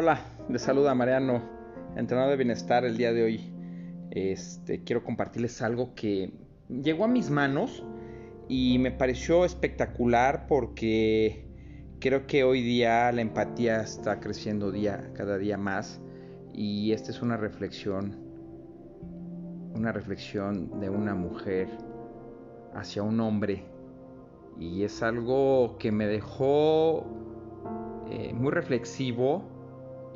Hola, 0.00 0.20
les 0.48 0.62
saluda 0.62 0.94
Mariano, 0.94 1.42
entrenador 1.96 2.30
de 2.30 2.36
bienestar 2.36 2.84
el 2.84 2.96
día 2.96 3.12
de 3.12 3.24
hoy. 3.24 3.52
Este, 4.12 4.84
quiero 4.84 5.02
compartirles 5.02 5.60
algo 5.60 5.96
que 5.96 6.34
llegó 6.68 7.04
a 7.04 7.08
mis 7.08 7.30
manos 7.30 7.82
y 8.46 8.78
me 8.78 8.92
pareció 8.92 9.44
espectacular 9.44 10.46
porque 10.46 11.48
creo 11.98 12.28
que 12.28 12.44
hoy 12.44 12.62
día 12.62 13.10
la 13.10 13.22
empatía 13.22 13.80
está 13.80 14.20
creciendo 14.20 14.70
día 14.70 15.10
cada 15.14 15.36
día 15.36 15.58
más 15.58 16.00
y 16.54 16.92
esta 16.92 17.10
es 17.10 17.20
una 17.20 17.36
reflexión 17.36 18.14
una 19.74 19.90
reflexión 19.90 20.78
de 20.78 20.90
una 20.90 21.16
mujer 21.16 21.76
hacia 22.72 23.02
un 23.02 23.18
hombre 23.18 23.64
y 24.60 24.84
es 24.84 25.02
algo 25.02 25.76
que 25.76 25.90
me 25.90 26.06
dejó 26.06 27.04
eh, 28.08 28.32
muy 28.32 28.52
reflexivo 28.52 29.57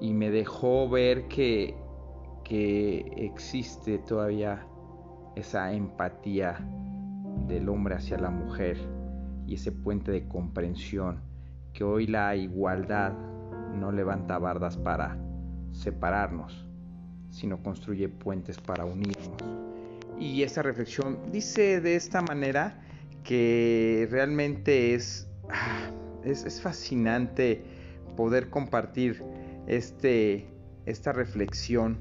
y 0.02 0.12
me 0.14 0.32
dejó 0.32 0.88
ver 0.88 1.28
que, 1.28 1.76
que 2.42 3.12
existe 3.18 3.98
todavía 3.98 4.66
esa 5.36 5.72
empatía 5.72 6.58
del 7.46 7.68
hombre 7.68 7.94
hacia 7.94 8.18
la 8.18 8.30
mujer 8.30 8.78
y 9.46 9.54
ese 9.54 9.70
puente 9.70 10.10
de 10.10 10.26
comprensión 10.26 11.20
que 11.72 11.84
hoy 11.84 12.08
la 12.08 12.34
igualdad 12.34 13.12
no 13.78 13.92
levanta 13.92 14.38
bardas 14.38 14.76
para 14.76 15.16
separarnos, 15.70 16.66
sino 17.30 17.62
construye 17.62 18.08
puentes 18.08 18.58
para 18.58 18.84
unirnos. 18.84 19.36
Y 20.18 20.42
esa 20.42 20.62
reflexión 20.62 21.30
dice 21.30 21.80
de 21.80 21.94
esta 21.94 22.22
manera 22.22 22.82
que 23.22 24.08
realmente 24.10 24.94
es, 24.94 25.28
ah, 25.48 25.92
es, 26.24 26.44
es 26.44 26.60
fascinante 26.60 27.62
poder 28.16 28.50
compartir 28.50 29.22
este, 29.66 30.46
esta 30.86 31.12
reflexión, 31.12 31.98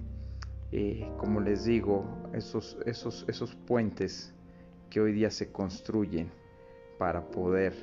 eh, 0.71 1.09
como 1.17 1.39
les 1.39 1.65
digo, 1.65 2.05
esos, 2.33 2.77
esos, 2.85 3.25
esos 3.27 3.55
puentes 3.55 4.33
que 4.89 5.01
hoy 5.01 5.13
día 5.13 5.29
se 5.29 5.51
construyen 5.51 6.31
para 6.97 7.25
poder 7.29 7.73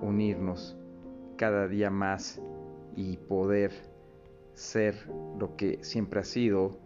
unirnos 0.00 0.76
cada 1.36 1.66
día 1.68 1.90
más 1.90 2.40
y 2.96 3.16
poder 3.16 3.72
ser 4.54 4.94
lo 5.38 5.56
que 5.56 5.82
siempre 5.82 6.20
ha 6.20 6.24
sido 6.24 6.78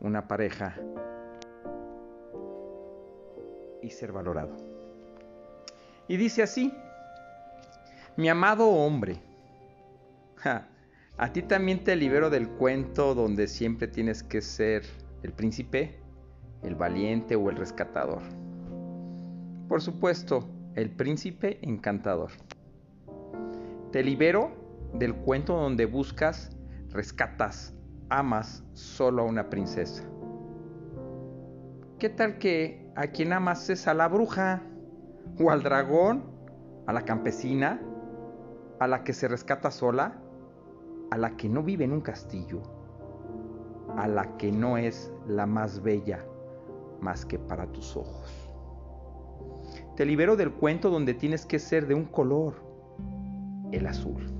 una 0.00 0.26
pareja 0.26 0.76
y 3.80 3.90
ser 3.90 4.12
valorado. 4.12 4.56
Y 6.08 6.16
dice 6.16 6.42
así, 6.42 6.72
mi 8.16 8.28
amado 8.28 8.68
hombre, 8.68 9.20
a 11.18 11.32
ti 11.32 11.42
también 11.42 11.82
te 11.82 11.96
libero 11.96 12.28
del 12.28 12.48
cuento 12.48 13.14
donde 13.14 13.48
siempre 13.48 13.88
tienes 13.88 14.22
que 14.22 14.42
ser 14.42 14.82
el 15.22 15.32
príncipe, 15.32 15.98
el 16.62 16.74
valiente 16.74 17.36
o 17.36 17.48
el 17.48 17.56
rescatador. 17.56 18.20
Por 19.66 19.80
supuesto, 19.80 20.46
el 20.74 20.90
príncipe 20.90 21.58
encantador. 21.62 22.32
Te 23.92 24.04
libero 24.04 24.90
del 24.92 25.14
cuento 25.14 25.56
donde 25.56 25.86
buscas, 25.86 26.54
rescatas, 26.90 27.74
amas 28.10 28.62
solo 28.74 29.22
a 29.22 29.24
una 29.24 29.48
princesa. 29.48 30.04
¿Qué 31.98 32.10
tal 32.10 32.36
que 32.36 32.92
a 32.94 33.06
quien 33.06 33.32
amas 33.32 33.70
es 33.70 33.88
a 33.88 33.94
la 33.94 34.06
bruja? 34.08 34.62
¿O 35.40 35.50
al 35.50 35.62
dragón? 35.62 36.24
¿A 36.86 36.92
la 36.92 37.06
campesina? 37.06 37.80
¿A 38.78 38.86
la 38.86 39.02
que 39.02 39.14
se 39.14 39.28
rescata 39.28 39.70
sola? 39.70 40.20
A 41.10 41.18
la 41.18 41.36
que 41.36 41.48
no 41.48 41.62
vive 41.62 41.84
en 41.84 41.92
un 41.92 42.00
castillo, 42.00 42.62
a 43.96 44.08
la 44.08 44.36
que 44.36 44.50
no 44.50 44.76
es 44.76 45.12
la 45.26 45.46
más 45.46 45.82
bella 45.82 46.24
más 47.00 47.24
que 47.24 47.38
para 47.38 47.66
tus 47.72 47.96
ojos. 47.96 48.50
Te 49.96 50.04
libero 50.04 50.36
del 50.36 50.52
cuento 50.52 50.90
donde 50.90 51.14
tienes 51.14 51.46
que 51.46 51.58
ser 51.58 51.86
de 51.86 51.94
un 51.94 52.04
color, 52.04 52.54
el 53.72 53.86
azul. 53.86 54.30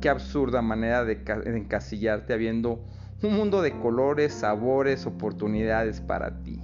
Qué 0.00 0.08
absurda 0.08 0.62
manera 0.62 1.04
de, 1.04 1.22
encasillarte 1.46 2.32
habiendo 2.32 2.80
un 3.22 3.34
mundo 3.34 3.62
de 3.62 3.78
colores, 3.78 4.32
sabores, 4.32 5.06
oportunidades 5.06 6.00
para 6.00 6.42
ti. 6.42 6.60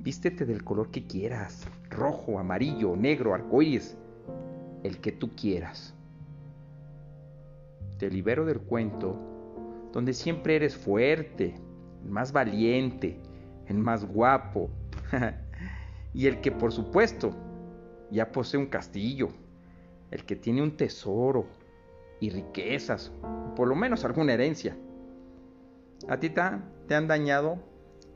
Vístete 0.00 0.44
del 0.44 0.62
color 0.62 0.90
que 0.90 1.06
quieras, 1.06 1.66
rojo, 1.88 2.38
amarillo, 2.38 2.94
negro, 2.96 3.34
arcoíris, 3.34 3.96
el 4.82 4.98
que 5.00 5.12
tú 5.12 5.30
quieras 5.34 5.94
te 7.98 8.10
libero 8.10 8.44
del 8.44 8.60
cuento, 8.60 9.18
donde 9.92 10.12
siempre 10.12 10.56
eres 10.56 10.76
fuerte, 10.76 11.54
el 12.02 12.10
más 12.10 12.32
valiente, 12.32 13.20
el 13.66 13.78
más 13.78 14.04
guapo, 14.04 14.70
y 16.14 16.26
el 16.26 16.40
que 16.40 16.52
por 16.52 16.72
supuesto 16.72 17.34
ya 18.10 18.30
posee 18.30 18.58
un 18.58 18.66
castillo, 18.66 19.28
el 20.10 20.24
que 20.24 20.36
tiene 20.36 20.62
un 20.62 20.76
tesoro 20.76 21.46
y 22.20 22.30
riquezas, 22.30 23.12
por 23.56 23.68
lo 23.68 23.74
menos 23.74 24.04
alguna 24.04 24.34
herencia. 24.34 24.76
A 26.08 26.18
ti 26.18 26.30
te 26.30 26.94
han 26.94 27.08
dañado 27.08 27.58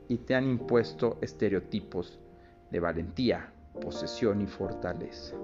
y 0.07 0.17
te 0.17 0.35
han 0.35 0.47
impuesto 0.47 1.17
estereotipos 1.21 2.19
de 2.71 2.79
valentía, 2.79 3.53
posesión 3.81 4.41
y 4.41 4.47
fortaleza. 4.47 5.35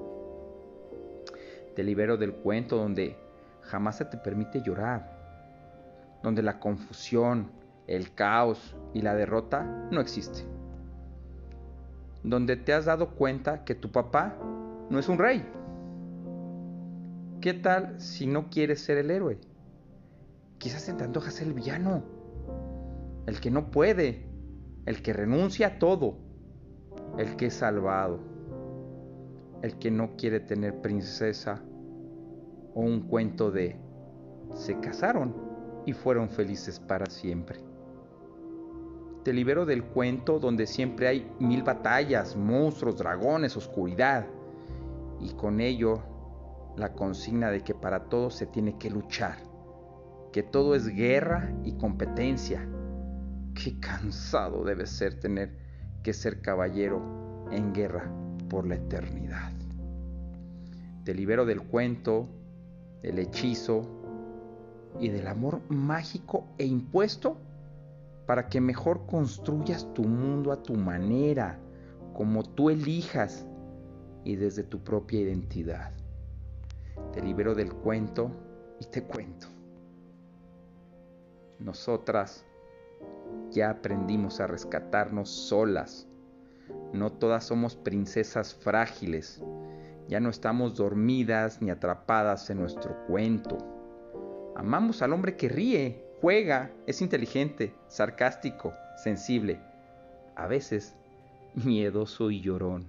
Te 1.76 1.84
libero 1.84 2.18
del 2.18 2.34
cuento 2.34 2.78
donde 2.78 3.18
jamás 3.66 3.98
se 3.98 4.06
te 4.06 4.18
permite 4.18 4.62
llorar, 4.62 6.20
donde 6.24 6.42
la 6.42 6.60
confusión, 6.60 7.52
el 7.88 8.14
caos 8.14 8.76
y 8.94 9.02
la 9.02 9.16
derrota 9.16 9.64
no 9.92 10.02
existen, 10.02 10.48
donde 12.24 12.56
te 12.56 12.74
has 12.74 12.86
dado 12.86 13.12
cuenta 13.12 13.64
que 13.64 13.76
tu 13.76 13.92
papá 13.92 14.36
no 14.90 15.00
es 15.00 15.10
un 15.10 15.18
rey. 15.18 15.46
¿Qué 17.42 17.54
tal 17.54 18.00
si 18.00 18.26
no 18.26 18.50
quieres 18.50 18.82
ser 18.82 18.98
el 18.98 19.12
héroe? 19.12 19.40
Quizás 20.58 20.86
te 20.86 21.04
antoja 21.04 21.30
el 21.42 21.54
villano, 21.54 22.04
el 23.28 23.40
que 23.40 23.52
no 23.52 23.70
puede, 23.70 24.26
el 24.86 25.02
que 25.02 25.14
renuncia 25.14 25.68
a 25.68 25.80
todo, 25.80 26.18
el 27.18 27.36
que 27.36 27.48
es 27.48 27.54
salvado, 27.54 28.20
el 29.62 29.78
que 29.78 29.92
no 29.92 30.16
quiere 30.16 30.40
tener 30.40 30.82
princesa 30.82 31.62
o 32.76 32.82
un 32.82 33.02
cuento 33.02 33.50
de 33.50 33.78
se 34.54 34.80
casaron 34.80 35.34
y 35.86 35.94
fueron 35.94 36.30
felices 36.30 36.80
para 36.80 37.08
siempre. 37.08 37.60
Te 39.24 39.34
libero 39.34 39.66
del 39.66 39.84
cuento 39.84 40.38
donde 40.40 40.68
siempre 40.68 41.08
hay 41.08 41.32
mil 41.40 41.64
batallas, 41.64 42.36
monstruos, 42.36 42.98
dragones, 42.98 43.58
oscuridad 43.58 44.28
y 45.20 45.34
con 45.34 45.62
ello 45.62 46.04
la 46.78 46.94
consigna 46.94 47.50
de 47.50 47.62
que 47.62 47.74
para 47.74 48.04
todo 48.06 48.30
se 48.30 48.46
tiene 48.46 48.78
que 48.78 48.90
luchar, 48.90 49.38
que 50.32 50.44
todo 50.44 50.76
es 50.76 50.88
guerra 50.88 51.52
y 51.64 51.74
competencia. 51.74 52.68
Qué 53.56 53.80
cansado 53.80 54.64
debe 54.64 54.86
ser 54.86 55.20
tener 55.20 55.58
que 56.04 56.14
ser 56.14 56.42
caballero 56.42 57.48
en 57.52 57.74
guerra 57.74 58.12
por 58.50 58.68
la 58.68 58.76
eternidad. 58.76 59.52
Te 61.04 61.16
libero 61.16 61.46
del 61.46 61.62
cuento 61.64 62.30
del 63.02 63.20
hechizo 63.20 63.84
y 65.00 65.10
del 65.10 65.28
amor 65.28 65.62
mágico 65.70 66.46
e 66.58 66.66
impuesto 66.66 67.38
para 68.26 68.50
que 68.50 68.60
mejor 68.60 69.06
construyas 69.06 69.94
tu 69.94 70.04
mundo 70.04 70.52
a 70.52 70.64
tu 70.64 70.76
manera, 70.76 71.60
como 72.14 72.44
tú 72.44 72.70
elijas 72.70 73.46
y 74.24 74.36
desde 74.36 74.64
tu 74.64 74.80
propia 74.84 75.22
identidad. 75.22 75.92
Te 77.14 77.22
libero 77.22 77.54
del 77.54 77.74
cuento 77.74 78.32
y 78.80 78.86
te 78.86 79.04
cuento. 79.04 79.48
Nosotras 81.60 82.46
ya 83.52 83.70
aprendimos 83.70 84.40
a 84.40 84.48
rescatarnos 84.48 85.30
solas. 85.30 86.08
No 86.94 87.12
todas 87.12 87.46
somos 87.46 87.76
princesas 87.76 88.56
frágiles 88.56 89.42
ya 90.08 90.20
no 90.20 90.30
estamos 90.30 90.76
dormidas 90.76 91.62
ni 91.62 91.70
atrapadas 91.70 92.50
en 92.50 92.60
nuestro 92.60 92.96
cuento. 93.08 93.58
Amamos 94.56 95.02
al 95.02 95.14
hombre 95.14 95.36
que 95.36 95.50
ríe, 95.50 96.04
juega, 96.22 96.72
es 96.86 97.02
inteligente, 97.02 97.74
sarcástico, 97.88 98.74
sensible, 99.04 99.60
a 100.36 100.48
veces 100.48 100.96
miedoso 101.56 102.32
y 102.32 102.42
llorón. 102.42 102.88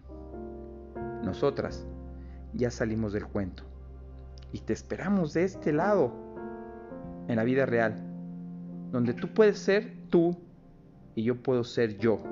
Nosotras 1.22 1.86
ya 2.52 2.70
salimos 2.70 3.12
del 3.12 3.26
cuento 3.26 3.64
y 4.52 4.60
te 4.60 4.72
esperamos 4.72 5.32
de 5.32 5.44
este 5.44 5.72
lado, 5.72 6.12
en 7.28 7.36
la 7.36 7.44
vida 7.44 7.66
real, 7.66 7.96
donde 8.92 9.12
tú 9.12 9.34
puedes 9.34 9.58
ser 9.58 9.92
tú 10.10 10.36
y 11.14 11.24
yo 11.24 11.42
puedo 11.42 11.64
ser 11.64 11.98
yo, 11.98 12.22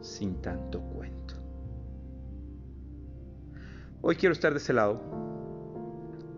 sin 0.00 0.42
tanto 0.42 0.80
cuento. 0.80 1.17
Hoy 4.00 4.14
quiero 4.14 4.32
estar 4.32 4.52
de 4.52 4.58
ese 4.58 4.72
lado. 4.72 5.00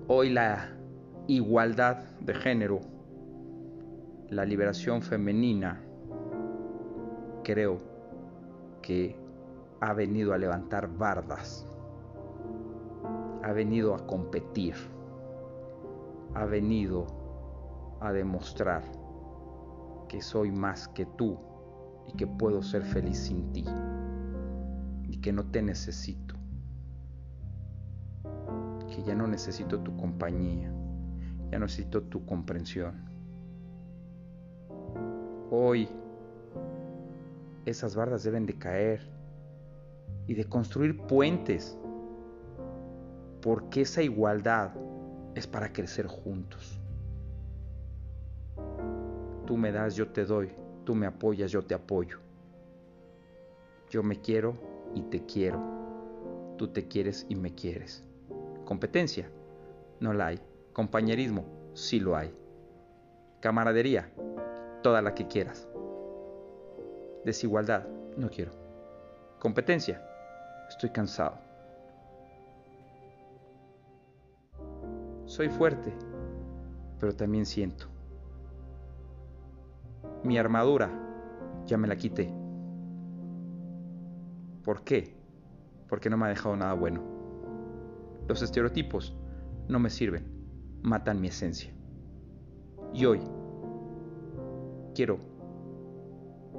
Hoy 0.09 0.31
la, 0.31 0.81
igualdad 1.31 1.99
de 2.21 2.35
género, 2.35 2.81
la 4.31 4.45
liberación 4.45 5.01
femenina, 5.01 5.81
creo 7.45 7.79
que 8.83 9.17
ha 9.81 9.93
venido 9.93 10.33
a 10.33 10.39
levantar 10.39 10.89
bardas, 10.89 11.67
ha 13.45 13.53
venido 13.53 13.95
a 13.95 14.07
competir, 14.07 14.75
ha 16.35 16.47
venido 16.47 17.07
a 18.01 18.11
demostrar 18.11 18.83
que 20.09 20.21
soy 20.21 20.51
más 20.51 20.89
que 20.89 21.07
tú 21.07 21.39
y 22.09 22.17
que 22.17 22.27
puedo 22.27 22.63
ser 22.63 22.83
feliz 22.83 23.19
sin 23.19 23.53
ti 23.53 23.65
y 25.09 25.21
que 25.21 25.33
no 25.33 25.45
te 25.45 25.63
necesito, 25.63 26.40
ya 29.03 29.15
no 29.15 29.27
necesito 29.27 29.81
tu 29.81 29.97
compañía, 29.97 30.73
ya 31.51 31.59
no 31.59 31.67
necesito 31.67 32.03
tu 32.03 32.25
comprensión. 32.25 33.05
Hoy 35.51 35.89
esas 37.67 37.95
bardas 37.95 38.23
deben 38.23 38.47
de 38.47 38.55
caer 38.55 39.01
y 40.27 40.35
de 40.35 40.45
construir 40.45 40.99
puentes, 41.07 41.77
porque 43.43 43.83
esa 43.83 44.03
igualdad 44.03 44.73
es 45.35 45.47
para 45.47 45.73
crecer 45.73 46.07
juntos. 46.07 46.81
Tú 49.47 49.57
me 49.57 49.73
das, 49.73 49.97
yo 49.97 50.09
te 50.09 50.25
doy, 50.25 50.51
tú 50.85 50.95
me 50.95 51.07
apoyas, 51.07 51.51
yo 51.51 51.63
te 51.63 51.75
apoyo. 51.75 52.19
Yo 53.91 54.05
me 54.05 54.21
quiero 54.21 54.55
y 54.95 55.03
te 55.03 55.25
quiero. 55.25 55.61
Tú 56.57 56.69
te 56.69 56.87
quieres 56.87 57.27
y 57.29 57.35
me 57.35 57.55
quieres. 57.55 58.05
Competencia, 58.71 59.29
no 59.99 60.13
la 60.13 60.29
hay. 60.29 60.41
Compañerismo, 60.73 61.45
sí 61.75 61.99
lo 61.99 62.17
hay. 62.17 62.33
Camaradería, 63.41 64.13
toda 64.81 65.03
la 65.03 65.13
que 65.13 65.27
quieras. 65.27 65.67
Desigualdad, 67.25 67.89
no 68.17 68.31
quiero. 68.31 68.53
Competencia, 69.41 70.01
estoy 70.69 70.91
cansado. 70.91 71.37
Soy 75.25 75.49
fuerte, 75.49 75.93
pero 77.01 77.13
también 77.13 77.47
siento. 77.47 77.87
Mi 80.23 80.39
armadura 80.39 80.93
ya 81.67 81.77
me 81.77 81.89
la 81.89 81.97
quité. 81.97 82.33
¿Por 84.63 84.85
qué? 84.85 85.17
Porque 85.89 86.09
no 86.09 86.17
me 86.17 86.27
ha 86.27 86.29
dejado 86.29 86.55
nada 86.55 86.75
bueno. 86.75 87.20
Los 88.31 88.43
estereotipos 88.43 89.13
no 89.67 89.81
me 89.81 89.91
sirven, 89.91 90.25
matan 90.83 91.21
mi 91.21 91.27
esencia. 91.27 91.75
Y 92.95 93.05
hoy 93.05 93.21
quiero 94.95 95.19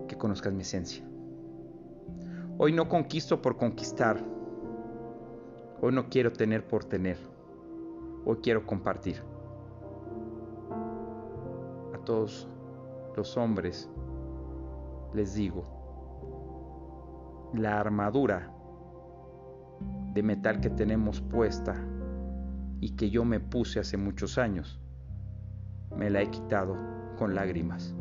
que 0.09 0.17
conozcas 0.17 0.51
mi 0.51 0.63
esencia. 0.63 1.01
Hoy 2.57 2.73
no 2.73 2.89
conquisto 2.89 3.41
por 3.41 3.55
conquistar. 3.55 4.21
Hoy 5.81 5.93
no 5.93 6.09
quiero 6.09 6.33
tener 6.33 6.67
por 6.67 6.83
tener. 6.83 7.17
Hoy 8.25 8.39
quiero 8.43 8.65
compartir. 8.65 9.23
A 11.93 11.97
todos 11.99 12.49
los 13.15 13.37
hombres 13.37 13.89
les 15.13 15.35
digo, 15.35 15.63
la 17.53 17.79
armadura 17.79 18.60
de 20.13 20.23
metal 20.23 20.59
que 20.59 20.69
tenemos 20.69 21.21
puesta 21.21 21.75
y 22.79 22.95
que 22.95 23.09
yo 23.09 23.23
me 23.23 23.39
puse 23.39 23.79
hace 23.79 23.97
muchos 23.97 24.37
años, 24.37 24.79
me 25.95 26.09
la 26.09 26.21
he 26.21 26.29
quitado 26.29 26.77
con 27.17 27.35
lágrimas. 27.35 27.93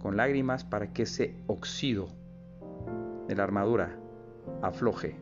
Con 0.00 0.16
lágrimas 0.16 0.64
para 0.64 0.92
que 0.92 1.02
ese 1.02 1.34
óxido 1.46 2.08
de 3.28 3.34
la 3.34 3.44
armadura 3.44 3.96
afloje 4.62 5.16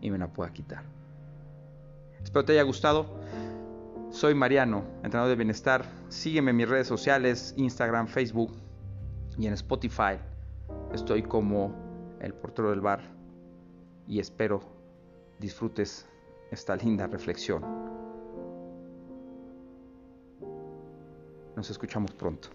y 0.00 0.10
me 0.10 0.18
la 0.18 0.32
pueda 0.32 0.52
quitar. 0.52 0.84
Espero 2.22 2.44
te 2.44 2.52
haya 2.52 2.62
gustado. 2.62 3.06
Soy 4.10 4.34
Mariano, 4.34 4.84
entrenador 5.02 5.28
de 5.28 5.36
bienestar. 5.36 5.84
Sígueme 6.08 6.52
en 6.52 6.56
mis 6.56 6.68
redes 6.68 6.86
sociales, 6.86 7.54
Instagram, 7.56 8.06
Facebook 8.06 8.52
y 9.38 9.46
en 9.46 9.52
Spotify. 9.52 10.18
Estoy 10.92 11.22
como 11.22 11.74
el 12.20 12.32
portero 12.32 12.70
del 12.70 12.80
bar 12.80 13.15
y 14.08 14.20
espero 14.20 14.60
disfrutes 15.38 16.06
esta 16.50 16.76
linda 16.76 17.06
reflexión. 17.06 17.62
Nos 21.56 21.70
escuchamos 21.70 22.12
pronto. 22.12 22.48